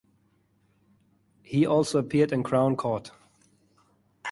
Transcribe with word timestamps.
He 1.43 1.63
also 1.67 1.99
appeared 1.99 2.31
in 2.31 2.41
Crown 2.41 2.75
Court. 2.75 3.11